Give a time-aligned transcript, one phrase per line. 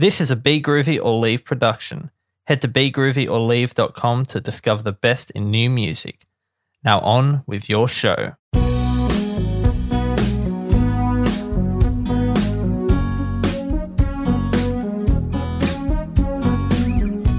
[0.00, 2.10] This is a Be Groovy or Leave production.
[2.46, 6.26] Head to begroovyorleave.com to discover the best in new music.
[6.82, 8.32] Now on with your show.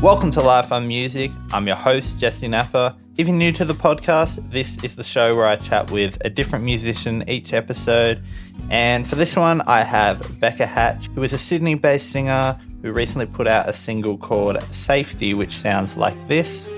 [0.04, 1.32] Welcome to Life on Music.
[1.52, 2.96] I'm your host, Jessey Napa.
[3.18, 6.30] If you're new to the podcast, this is the show where I chat with a
[6.30, 8.24] different musician each episode.
[8.70, 12.94] And for this one, I have Becca Hatch, who is a Sydney based singer who
[12.94, 16.70] recently put out a single called Safety, which sounds like this.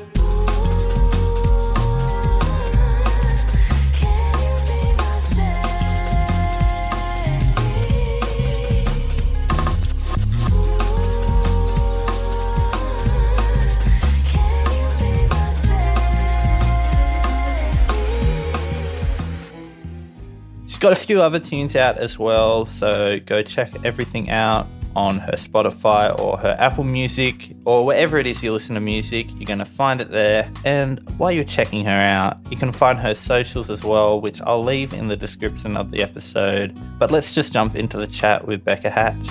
[20.84, 25.38] Got a few other tunes out as well, so go check everything out on her
[25.38, 29.32] Spotify or her Apple Music or wherever it is you listen to music.
[29.38, 30.52] You're going to find it there.
[30.66, 34.62] And while you're checking her out, you can find her socials as well, which I'll
[34.62, 36.78] leave in the description of the episode.
[37.00, 39.26] But let's just jump into the chat with Becca Hatch.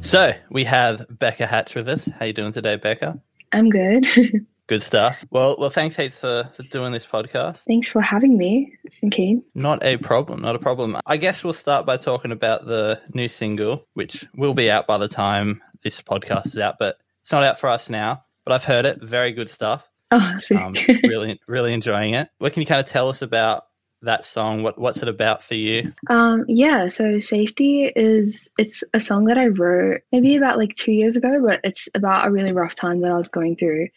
[0.00, 2.08] So we have Becca Hatch with us.
[2.20, 3.20] How you doing today, Becca?
[3.54, 4.06] I'm good.
[4.66, 5.26] Good stuff.
[5.30, 7.64] Well, well, thanks heaps for, for doing this podcast.
[7.64, 8.72] Thanks for having me.
[9.04, 9.38] Okay.
[9.54, 10.40] Not a problem.
[10.40, 10.96] Not a problem.
[11.04, 14.96] I guess we'll start by talking about the new single, which will be out by
[14.96, 18.24] the time this podcast is out, but it's not out for us now.
[18.46, 19.02] But I've heard it.
[19.02, 19.86] Very good stuff.
[20.10, 20.58] Oh, sick.
[20.58, 22.30] Um, really, really enjoying it.
[22.38, 23.64] What can you kind of tell us about
[24.04, 24.62] that song?
[24.62, 25.92] What What's it about for you?
[26.08, 26.88] um, yeah.
[26.88, 31.40] So safety is it's a song that I wrote maybe about like two years ago,
[31.44, 33.88] but it's about a really rough time that I was going through.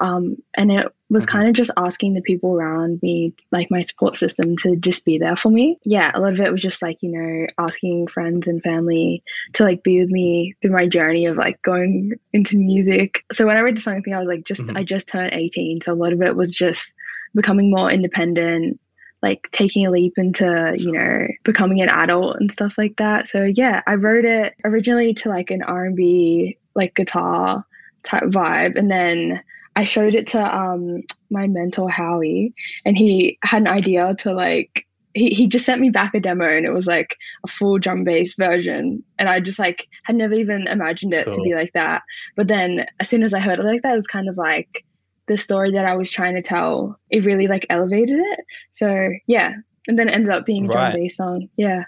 [0.00, 1.28] Um, and it was Mhm.
[1.28, 5.18] kind of just asking the people around me, like my support system, to just be
[5.18, 5.78] there for me.
[5.84, 9.64] Yeah, a lot of it was just like, you know, asking friends and family to
[9.64, 13.24] like be with me through my journey of like going into music.
[13.32, 14.76] So when I read the song, I think I was like, just, Mhm.
[14.76, 15.82] I just turned 18.
[15.82, 16.94] So a lot of it was just
[17.34, 18.80] becoming more independent,
[19.22, 23.28] like taking a leap into, you know, becoming an adult and stuff like that.
[23.28, 27.64] So yeah, I wrote it originally to like an R&B, like guitar
[28.02, 28.76] type vibe.
[28.76, 29.42] And then
[29.76, 34.86] I showed it to um my mentor Howie, and he had an idea to like
[35.14, 38.02] he, he just sent me back a demo and it was like a full drum
[38.02, 42.02] bass version and I just like had never even imagined it to be like that.
[42.34, 44.84] But then as soon as I heard it like that, it was kind of like
[45.32, 46.98] the story that I was trying to tell.
[47.10, 48.40] It really like elevated it.
[48.70, 49.54] So yeah,
[49.88, 50.94] and then it ended up being a Right.
[50.94, 51.48] bass song.
[51.56, 51.84] Yeah,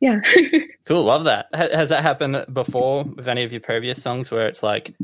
[0.00, 0.20] yeah.
[0.84, 1.04] Cool.
[1.04, 1.46] Love that.
[1.54, 4.94] Has that happened before with any of your previous songs where it's like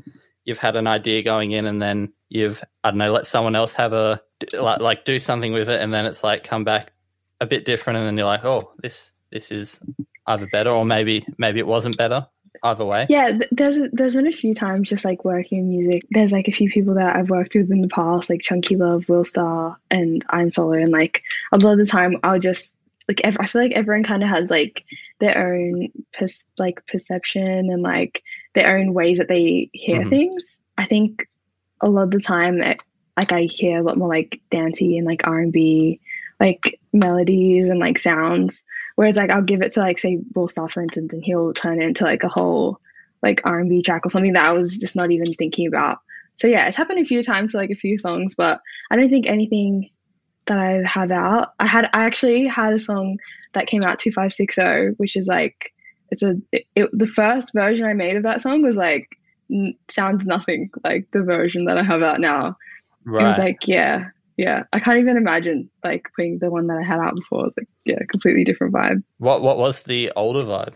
[0.44, 3.72] you've had an idea going in and then you've I don't know let someone else
[3.74, 4.20] have a
[4.52, 6.92] like like do something with it and then it's like come back
[7.40, 9.80] a bit different and then you're like oh this this is
[10.26, 12.26] either better or maybe maybe it wasn't better
[12.62, 13.06] either way.
[13.08, 16.04] Yeah, there's there's been a few times just like working in music.
[16.10, 19.08] There's like a few people that I've worked with in the past, like Chunky Love,
[19.08, 21.22] Will Star, and I'm Solo, and like
[21.52, 22.76] a lot of the time I'll just
[23.08, 24.84] like ev- I feel like everyone kind of has like
[25.18, 28.22] their own pers- like perception and like
[28.54, 30.08] their own ways that they hear Mhm.
[30.08, 30.60] things.
[30.78, 31.26] I think
[31.80, 32.82] a lot of the time, it,
[33.16, 36.00] like I hear a lot more like dancey and like R and B,
[36.38, 38.62] like melodies and like sounds.
[39.00, 41.80] Whereas like I'll give it to like say Will Star for instance, and he'll turn
[41.80, 42.78] it into like a whole
[43.22, 46.00] like R and B track or something that I was just not even thinking about.
[46.36, 48.60] So yeah, it's happened a few times to like a few songs, but
[48.90, 49.88] I don't think anything
[50.44, 51.54] that I have out.
[51.58, 53.16] I had I actually had a song
[53.54, 55.72] that came out two five six zero, which is like
[56.10, 59.08] it's a it, it, the first version I made of that song was like
[59.50, 62.54] n- sounds nothing like the version that I have out now.
[63.06, 63.22] Right.
[63.22, 64.10] It was like yeah
[64.44, 67.40] yeah I can't even imagine like putting the one that I had out before.
[67.42, 69.02] It was like yeah completely different vibe.
[69.18, 70.74] what what was the older vibe?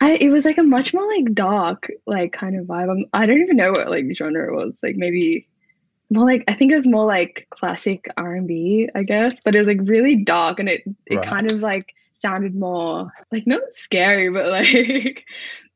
[0.00, 2.90] I it was like a much more like dark like kind of vibe.
[2.90, 4.80] I'm, I don't even know what like genre it was.
[4.82, 5.48] Like maybe
[6.10, 9.40] more like I think it was more like classic R and B, I guess.
[9.40, 11.26] But it was like really dark and it it Right.
[11.26, 15.24] kind of like sounded more like not scary, but like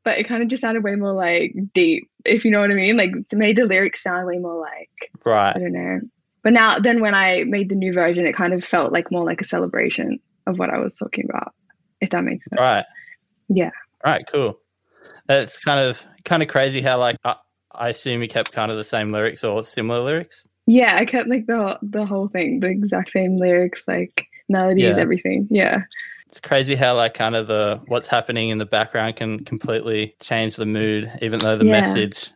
[0.03, 2.75] but it kind of just sounded way more like deep, if you know what I
[2.75, 2.97] mean.
[2.97, 5.55] Like it made the lyrics sound way more like right.
[5.55, 5.99] I don't know.
[6.43, 9.23] But now then when I made the new version, it kind of felt like more
[9.25, 11.53] like a celebration of what I was talking about,
[12.01, 12.59] if that makes sense.
[12.59, 12.85] Right.
[13.49, 13.71] Yeah.
[14.03, 14.25] Right.
[14.31, 14.57] Cool.
[15.27, 17.35] That's kind of kind of crazy how like I,
[17.73, 20.47] I assume you kept kind of the same lyrics or similar lyrics.
[20.67, 25.01] Yeah, I kept like the the whole thing, the exact same lyrics, like melodies, Yeah.
[25.01, 25.47] everything.
[25.51, 25.83] Yeah.
[26.27, 30.55] It's crazy how like kind of the what's happening in the background can completely change
[30.55, 31.71] the mood, even though the Yeah.
[31.81, 32.31] message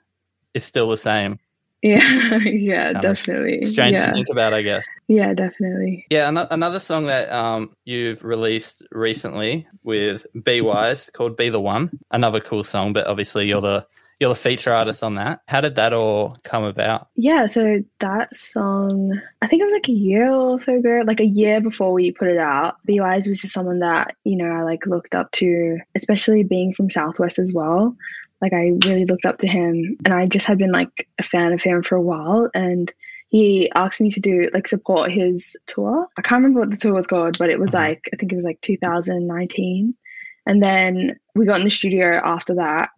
[0.54, 1.40] is still the same.
[1.86, 3.62] Yeah, yeah, Kind definitely.
[3.68, 4.88] Strange yeah, to think about, I guess.
[5.08, 6.08] yeah, definitely.
[6.10, 11.62] Yeah, an- another song that um, you've released recently with B Wise called "Be the
[11.62, 13.86] One." Another cool song, but obviously you're the
[14.20, 15.42] you're the feature artist on that.
[15.48, 17.10] How did that all come about?
[17.16, 21.20] Yeah, so that song, I think it was like a year or so ago, like
[21.20, 22.78] a year before we put it out.
[22.86, 26.74] B Wise was just someone that, you know, I like looked up to, especially being
[26.74, 27.96] from Southwest as well.
[28.42, 31.54] Like I really looked up to him and I just had been like a fan
[31.54, 32.94] of him for a while and
[33.30, 36.08] he asked me to do like support his tour.
[36.18, 37.76] I can't remember what the tour was called, but it was Mhm.
[37.76, 39.94] like I think it was like 2019.
[40.46, 42.90] And then we got in the studio after that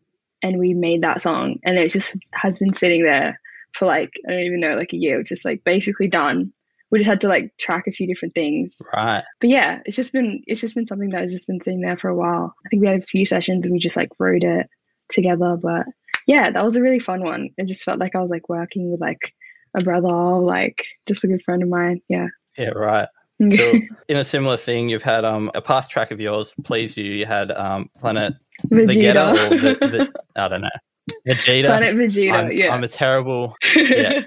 [0.44, 3.40] and we made that song and it just has been sitting there
[3.74, 6.52] for like I don't even know like a year, just like basically done.
[6.90, 8.82] We just had to like track a few different things.
[8.94, 9.24] Right.
[9.40, 11.98] But yeah, it's just been it's just been something that has just been sitting there
[11.98, 12.54] for a while.
[12.66, 14.68] I think we had a few sessions and we just like wrote it
[15.10, 15.58] together.
[15.62, 15.86] But
[16.28, 17.50] yeah, that was a really fun one.
[17.58, 19.34] It just felt like I was like working with like
[19.76, 22.02] a brother, like just a good friend of mine.
[22.08, 22.28] Yeah.
[22.58, 22.70] Yeah.
[22.70, 23.08] Right.
[23.40, 23.82] Cool.
[24.08, 27.28] In a similar thing, you've had um, a past track of yours, "Please You." You
[27.28, 28.34] had um, Planet
[28.66, 29.80] Vegeta, Vegeta.
[29.80, 30.70] the, the, I don't know,
[31.28, 31.66] Vegeta.
[31.66, 32.74] Planet Vegeta, I'm, yeah.
[32.74, 33.56] I'm a terrible.
[33.76, 34.22] yeah.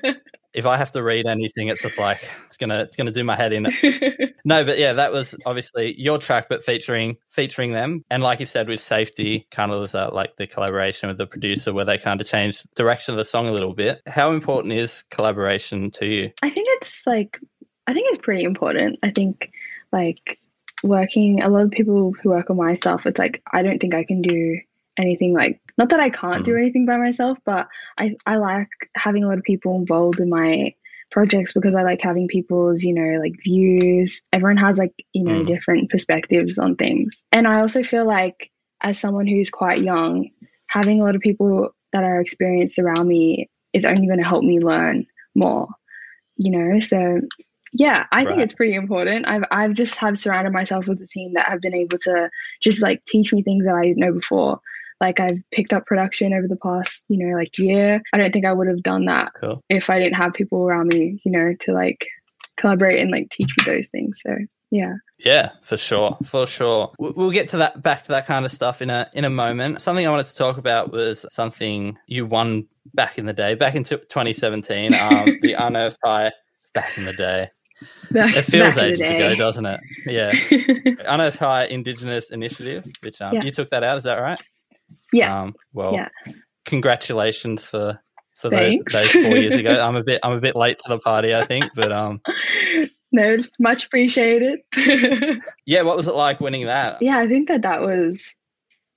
[0.52, 3.36] If I have to read anything, it's just like it's gonna it's gonna do my
[3.36, 3.66] head in.
[4.44, 8.46] No, but yeah, that was obviously your track, but featuring featuring them, and like you
[8.46, 11.98] said, with safety, kind of was uh, like the collaboration with the producer, where they
[11.98, 14.00] kind of changed direction of the song a little bit.
[14.06, 16.30] How important is collaboration to you?
[16.42, 17.38] I think it's like,
[17.86, 18.98] I think it's pretty important.
[19.02, 19.52] I think
[19.92, 20.38] like
[20.82, 23.94] working, a lot of people who work on my stuff, it's like, I don't think
[23.94, 24.58] I can do
[24.96, 29.24] anything like, not that I can't do anything by myself, but I, I like having
[29.24, 30.74] a lot of people involved in my
[31.10, 34.22] projects because I like having people's, you know, like views.
[34.32, 35.46] Everyone has like, you know, Mm.
[35.46, 37.22] different perspectives on things.
[37.32, 38.50] And I also feel like
[38.82, 40.28] as someone who's quite young,
[40.68, 44.44] having a lot of people that are experienced around me is only going to help
[44.44, 45.68] me learn more,
[46.36, 46.78] you know?
[46.78, 47.20] So
[47.72, 49.26] yeah, I think it's pretty important.
[49.28, 52.28] I've I've just have surrounded myself with a team that have been able to
[52.60, 54.60] just like teach me things that I didn't know before.
[55.00, 58.02] Like I've picked up production over the past, you know, like year.
[58.12, 59.62] I don't think I would have done that Cool.
[59.68, 62.06] if I didn't have people around me, you know, to like
[62.56, 64.20] collaborate and like teach me those things.
[64.22, 64.36] So
[64.70, 64.94] yeah.
[65.18, 66.92] Yeah, for sure, for sure.
[66.98, 69.82] We'll get to that back to that kind of stuff in a in a moment.
[69.82, 73.74] Something I wanted to talk about was something you won back in the day, back
[73.74, 74.94] in t- 2017.
[74.94, 76.30] Um, the Unearthed High
[76.72, 77.48] back in the day.
[78.10, 79.80] Back, It feels ages ago, doesn't it?
[80.06, 80.32] Yeah.
[81.06, 83.42] Unearthed High Indigenous Initiative, which um, Yeah.
[83.42, 84.40] you took that out, is that right?
[85.12, 85.42] Yeah.
[85.42, 86.08] Um, well, Yeah.
[86.64, 88.00] congratulations for
[88.36, 89.78] for those, those four years ago.
[89.82, 92.20] I'm a bit I'm a bit late to the party, I think, but um,
[93.12, 94.60] no, much appreciated.
[95.66, 95.82] yeah.
[95.82, 96.98] What was it like winning that?
[97.02, 98.36] yeah, I think that that was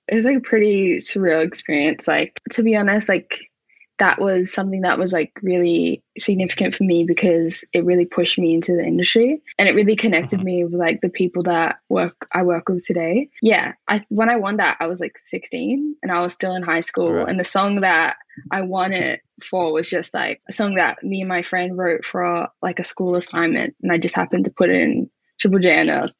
[0.08, 2.06] it was like a pretty surreal experience.
[2.08, 3.50] Like to be honest, like
[3.98, 8.52] that was something that was like really significant for me because it really pushed me
[8.54, 10.44] into the industry and it really connected Mhm.
[10.44, 13.28] me with like the people that work I work with today.
[13.40, 16.62] Yeah, I when I won that I was like 16 and I was still in
[16.64, 17.28] high school Right.
[17.28, 18.16] and the song that
[18.50, 22.04] I won it for was just like a song that me and my friend wrote
[22.04, 25.08] for a, like a school assignment and I just happened to put it in
[25.40, 26.14] Triple J Unearthed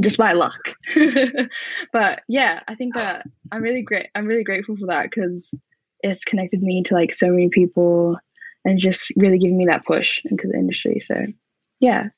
[0.00, 0.60] just by luck.
[1.92, 4.08] but yeah, I think that I'm really great.
[4.14, 5.52] I'm really grateful for that because
[6.02, 8.18] it's connected me to like so many people
[8.64, 11.00] and just really giving me that push into the industry.
[11.00, 11.14] So
[11.80, 12.08] yeah,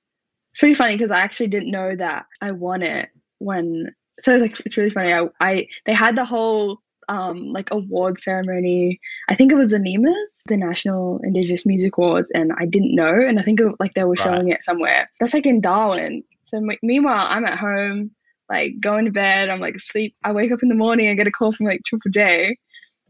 [0.51, 3.09] it's pretty funny because I actually didn't know that I won it
[3.39, 3.95] when.
[4.21, 5.13] So it's like it's really funny.
[5.13, 9.01] I, I they had the whole um like award ceremony.
[9.29, 13.13] I think it was the NIMAs, the National Indigenous Music Awards, and I didn't know.
[13.13, 14.19] And I think it, like they were Right.
[14.21, 15.11] showing it somewhere.
[15.21, 16.23] That's like in Darwin.
[16.45, 18.11] So me- meanwhile, I'm at home,
[18.51, 19.49] like going to bed.
[19.49, 20.15] I'm like asleep.
[20.25, 22.57] I wake up in the morning and get a call from like Triple J.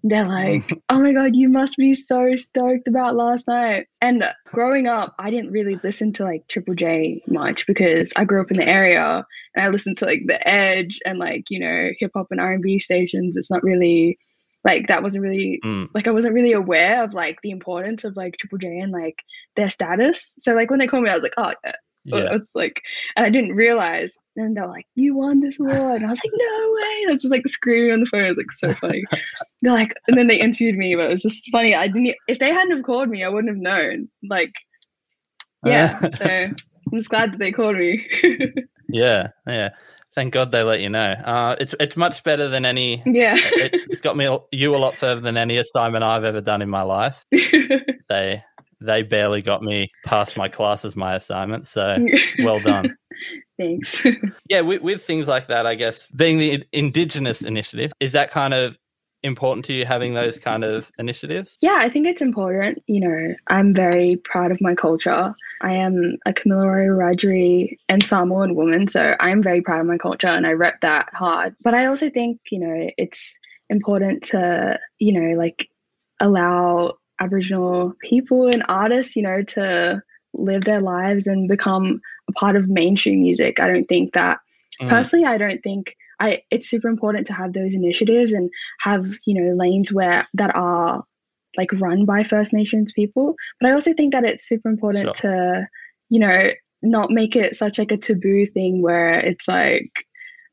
[0.03, 4.87] They're like, "Oh my god, you must be so stoked about last night." And growing
[4.87, 8.59] up, I didn't really listen to like Triple J much because I grew up in
[8.59, 12.29] the area and I listened to like The Edge and like you know hip hop
[12.31, 13.37] and R and B stations.
[13.37, 14.19] It's not really
[14.65, 18.17] like that wasn't really Mm, like I wasn't really aware of like the importance of
[18.17, 19.23] like Triple J and like
[19.57, 20.35] their status.
[20.39, 21.53] So like when they called me, I was like, "Oh,
[22.05, 22.83] yeah, it's like,
[23.17, 24.17] and I didn't realize.
[24.35, 27.13] And they're like, "You won this award," and I was like, "No way!" And I
[27.13, 28.25] was just like screaming on the phone.
[28.25, 29.05] It was like so funny.
[29.61, 31.75] they're like, and then they interviewed me, but it was just funny.
[31.75, 32.15] I didn't.
[32.29, 34.09] If they hadn't have called me, I wouldn't have known.
[34.29, 34.53] Like,
[35.67, 36.01] yeah.
[36.09, 36.57] so I'm
[36.95, 38.07] just glad that they called me.
[38.89, 39.71] Yeah, yeah.
[40.15, 41.13] Thank God they let you know.
[41.13, 43.03] Uh, it's it's much better than any.
[43.07, 43.37] yeah.
[43.39, 46.69] It's, it's got me you a lot further than any assignment I've ever done in
[46.69, 47.25] my life.
[47.31, 48.45] They
[48.85, 51.71] they barely got me past my classes, my assignments.
[51.71, 51.99] So
[52.41, 52.97] well done.
[53.59, 54.05] Thanks.
[54.49, 58.53] Yeah, with, with things like that, I guess being the Indigenous initiative is that kind
[58.53, 58.77] of
[59.23, 61.57] important to you having those kind of initiatives?
[61.61, 62.83] Yeah, I think it's important.
[62.87, 65.35] You know, I'm very proud of my culture.
[65.61, 70.29] I am a Kamilaroi, Wiradjuri, and Samoan woman, so I'm very proud of my culture
[70.29, 71.55] and I rep that hard.
[71.63, 73.39] But I also think, you know, it's
[73.71, 75.69] important to, you know, like
[76.21, 80.03] allow Aboriginal people and artists, you know, to
[80.35, 83.61] live their lives and become a part of mainstream music.
[83.61, 84.39] I don't think that
[84.81, 84.89] mm.
[84.89, 88.51] personally, I don't think I it's super important to have those initiatives and
[88.81, 91.05] have, you know, lanes where that are
[91.57, 93.35] like run by First Nations people.
[93.61, 95.31] But I also think that it's super important sure.
[95.31, 95.69] to,
[96.09, 96.49] you know,
[96.83, 99.91] not make it such like a taboo thing where it's like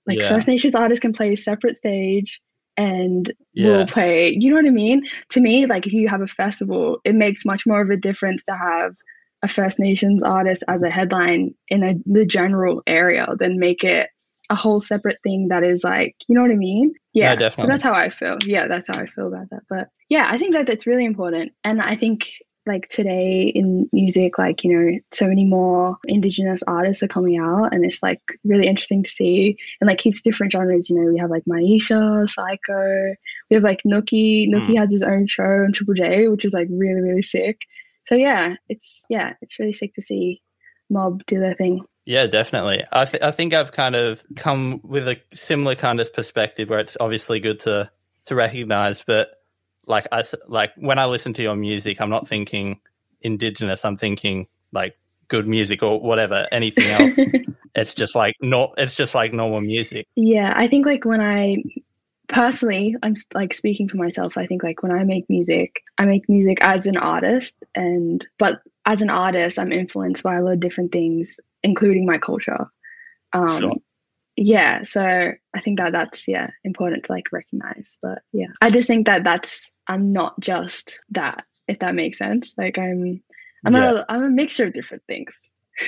[0.05, 0.29] like yeah.
[0.29, 2.41] First Nations artists can play a separate stage
[2.79, 3.67] and yeah.
[3.67, 5.03] will play you know what I mean?
[5.31, 8.45] To me, like if you have a festival, it makes much more of a difference
[8.45, 8.95] to have
[9.43, 14.09] a First Nations artist as a headline in a, the general area than make it
[14.49, 16.93] a whole separate thing that is like, you know what I mean?
[17.13, 17.35] Yeah.
[17.35, 18.37] No, so that's how I feel.
[18.45, 19.61] Yeah, that's how I feel about that.
[19.69, 21.51] But yeah, I think that that's really important.
[21.63, 22.31] And I think
[22.69, 27.73] like today in music, like, you know, so many more indigenous artists are coming out
[27.73, 30.89] and it's like really interesting to see and like keeps different genres.
[30.89, 33.15] You know, we have like Miiesha, Sycco,
[33.49, 34.47] we have like Nooky.
[34.47, 34.77] Nooky mm.
[34.77, 37.63] has his own show on Triple J, which is like really, really sick.
[38.05, 40.41] So yeah, it's yeah, it's really sick to see
[40.89, 41.83] Mob do their thing.
[42.05, 42.83] Yeah, definitely.
[42.91, 46.79] I, th- I think I've kind of come with a similar kind of perspective where
[46.79, 47.91] it's obviously good to
[48.25, 49.38] to recognize, but
[49.89, 52.79] like I like when I listen to your music, I'm not thinking
[53.21, 53.83] indigenous.
[53.83, 57.19] I'm thinking like good music or whatever, anything else.
[57.75, 58.73] it's just like not.
[58.77, 60.07] It's just like normal music.
[60.15, 61.63] Yeah, I think like when I
[62.27, 64.37] personally, I'm like speaking for myself.
[64.37, 68.61] I think like when I make music, I make music as an artist, and but
[68.85, 72.67] as an artist, I'm influenced by a lot of different things including my culture.
[73.33, 73.75] Um, sure.
[74.35, 77.97] Yeah, so I think that that's yeah important to like recognize.
[78.01, 81.45] But yeah, I just think that that's I'm not just that.
[81.67, 83.21] If that makes sense, like I'm
[83.65, 83.91] I'm yeah.
[83.91, 85.49] a I'm a mixture of different things.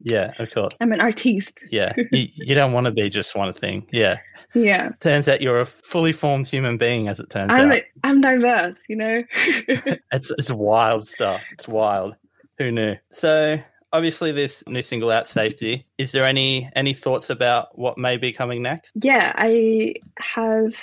[0.00, 0.76] yeah, of course.
[0.80, 1.64] I'm an artiste.
[1.70, 3.86] yeah, you, you, don't want to be just one thing.
[3.90, 4.18] Yeah.
[4.54, 4.90] Yeah.
[5.00, 7.60] Turns out you're a fully formed human being, as it turns out.
[7.60, 7.82] I'm out.
[8.04, 9.22] I'm diverse, you know.
[9.34, 11.42] it's it's wild stuff.
[11.52, 12.16] It's wild.
[12.58, 12.96] Who knew?
[13.10, 13.58] So
[13.92, 15.86] obviously this new single out safety.
[15.98, 18.92] Is there any any thoughts about what may be coming next?
[18.94, 20.74] Yeah i have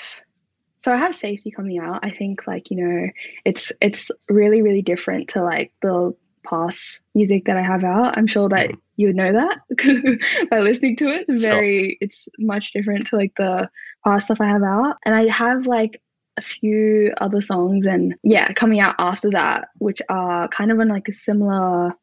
[0.82, 2.00] so i have safety coming out.
[2.04, 3.08] I think like you know
[3.46, 6.16] it's it's really really different to like the
[6.48, 8.18] past music that i have out.
[8.18, 8.78] I'm sure that mm.
[8.96, 11.26] you would know that by listening to it.
[11.28, 11.98] It's very sure.
[12.02, 13.70] it's much different to like the
[14.04, 14.98] past stuff i have out.
[15.06, 16.02] And i have like
[16.38, 20.88] a few other songs and yeah coming out after that which are kind of on
[20.88, 21.96] like a similar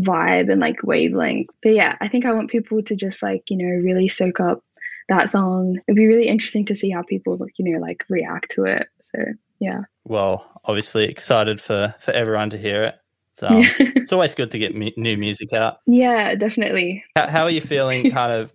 [0.00, 1.50] vibe and like wavelength.
[1.62, 4.62] But yeah, I think I want people to just like, you know, really soak up
[5.08, 5.78] that song.
[5.86, 8.88] It'd be really interesting to see how people, like, you know, like react to it.
[9.02, 9.18] So
[9.62, 9.82] yeah.
[10.04, 12.94] Well, obviously excited for for everyone to hear it.
[13.32, 15.78] So um, it's always good to get mu- new music out.
[15.86, 17.04] Yeah, definitely.
[17.16, 18.10] How, how are you feeling?
[18.12, 18.52] Kind of.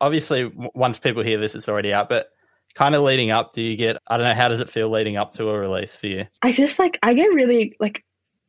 [0.00, 2.10] Obviously, once people hear this, it's already out.
[2.10, 2.28] But
[2.74, 3.96] kind of leading up, do you get?
[4.06, 4.34] I don't know.
[4.34, 6.26] How does it feel leading up to a release for you?
[6.42, 8.04] I just like I get really like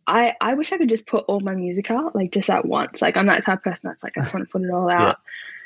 [0.08, 3.02] I I wish I could just put all my music out like just at once.
[3.02, 4.90] Like I'm that type of person that's like I just want to put it all
[4.90, 5.00] out.
[5.00, 5.14] Yeah.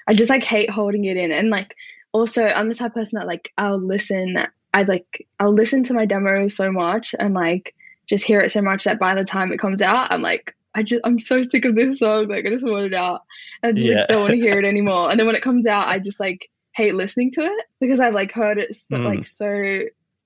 [0.08, 1.75] I just like hate holding it in, and like
[2.12, 4.38] also I'm the type of person that like I'll listen.
[4.74, 7.75] I like I'll listen to my demos so much and like
[8.08, 10.84] just hear it so much that by the time it comes out, I'm like I
[10.84, 12.27] just I'm so sick of this song.
[12.27, 13.24] Like I just want it out.
[13.63, 14.00] I just yeah.
[14.00, 15.10] like, don't want to hear it anymore.
[15.10, 18.13] And then when it comes out, I just like hate listening to it because I've
[18.13, 19.05] like heard it so, mm.
[19.05, 19.79] like so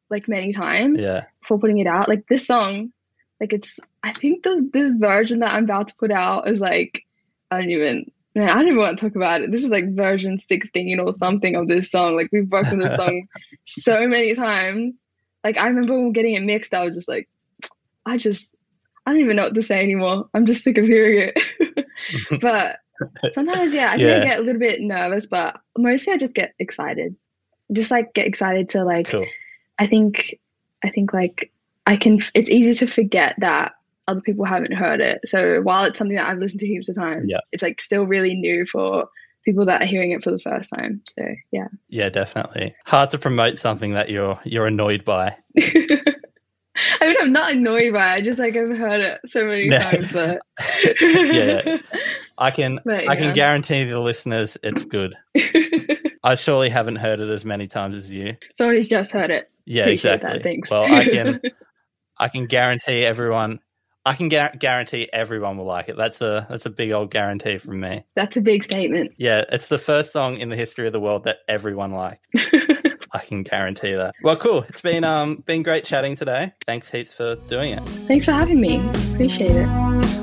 [0.10, 1.26] like many times yeah.
[1.42, 2.10] before putting it out.
[2.10, 2.92] Like this song,
[3.44, 7.04] like it's I think the this version that I'm about to put out is like
[7.52, 9.52] I don't even man, I don't even want to talk about it.
[9.52, 12.16] This is like version 16 or something of this song.
[12.16, 13.28] Like we've worked on this song
[13.66, 15.06] so many times.
[15.44, 17.28] Like I remember when getting it mixed, I was just like,
[18.06, 18.56] I just
[19.06, 20.30] I don't even know what to say anymore.
[20.34, 21.86] I'm just sick of hearing it.
[22.40, 22.78] but
[23.34, 24.24] sometimes yeah, I yeah.
[24.24, 27.14] get a little bit nervous, but mostly I just get excited.
[27.74, 29.26] Just like get excited to like cool.
[29.78, 30.34] I think
[30.82, 31.52] I think like
[31.86, 33.74] I can it's easy to forget that
[34.08, 35.22] other people haven't heard it.
[35.26, 37.40] So while it's something that I've listened to heaps of times, yeah.
[37.52, 39.08] it's like still really new for
[39.46, 41.02] people that are hearing it for the first time.
[41.18, 41.68] So yeah.
[41.90, 42.76] Yeah, definitely.
[42.86, 45.36] Hard to promote something that you're you're annoyed by.
[47.02, 48.16] I mean, I'm not annoyed by it.
[48.16, 50.42] I just like I've heard it so many times, but
[51.02, 51.78] yeah,
[52.38, 55.16] I can but, I can guarantee the listeners it's good.
[56.26, 58.36] I surely haven't heard it as many times as you.
[58.56, 59.52] Someone who's just heard it.
[59.66, 60.40] Yeah, Appreciate exactly.
[60.40, 60.72] That, thanks.
[60.72, 61.42] Well, I can
[62.24, 63.60] I can guarantee everyone
[64.06, 65.98] I can gu- guarantee everyone will like it.
[65.98, 68.06] That's a that's a big old guarantee from me.
[68.16, 69.12] That's a big statement.
[69.18, 72.28] Yeah, it's the first song in the history of the world that everyone liked.
[73.12, 74.16] I can guarantee that.
[74.24, 74.64] Well, cool.
[74.70, 76.54] It's been um been great chatting today.
[76.66, 77.86] Thanks heaps for doing it.
[78.08, 78.78] Thanks for having me.
[79.14, 80.23] Appreciate it.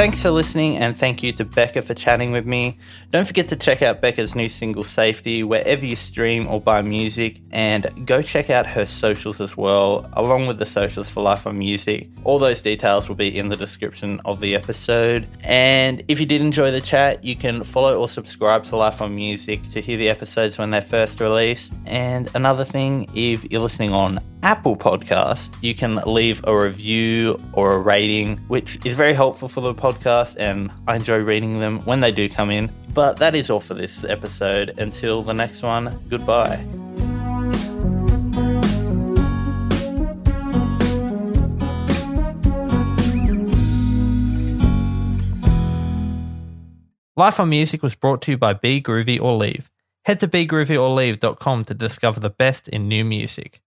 [0.00, 2.78] Thanks for listening, and thank you to Becca for chatting with me.
[3.10, 7.42] Don't forget to check out Becca's new single Safety wherever you stream or buy music,
[7.50, 11.58] and go check out her socials as well, along with the socials for Life on
[11.58, 12.08] Music.
[12.24, 15.28] All those details will be in the description of the episode.
[15.40, 19.14] And if you did enjoy the chat, you can follow or subscribe to Life on
[19.14, 21.74] Music to hear the episodes when they're first released.
[21.84, 27.74] And another thing, if you're listening on Apple Podcast, you can leave a review or
[27.74, 32.00] a rating, which is very helpful for the podcast, and I enjoy reading them when
[32.00, 32.70] they do come in.
[32.94, 34.78] But that is all for this episode.
[34.78, 36.64] Until the next one, goodbye.
[47.16, 49.68] Life on Music was brought to you by Be Groovy or Leave.
[50.06, 53.60] Head to begroovyorleave.com to discover the best in new music.